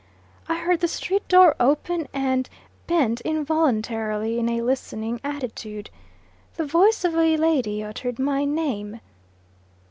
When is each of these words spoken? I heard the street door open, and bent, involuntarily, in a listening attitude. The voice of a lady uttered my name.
I 0.49 0.55
heard 0.57 0.79
the 0.79 0.87
street 0.87 1.27
door 1.27 1.55
open, 1.59 2.07
and 2.11 2.49
bent, 2.87 3.21
involuntarily, 3.21 4.39
in 4.39 4.49
a 4.49 4.61
listening 4.63 5.21
attitude. 5.23 5.91
The 6.55 6.65
voice 6.65 7.05
of 7.05 7.13
a 7.15 7.37
lady 7.37 7.83
uttered 7.83 8.17
my 8.17 8.43
name. 8.43 8.99